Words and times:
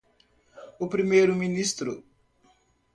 O 0.83 0.85
primeiro 0.93 1.39
ministro. 1.43 1.91